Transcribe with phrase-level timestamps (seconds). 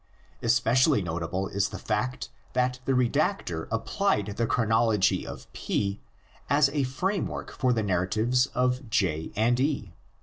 [0.41, 6.01] Espe cially notable is the fact that the redactor applied the chronology of P
[6.49, 9.93] as a framework for the narratives of J and E.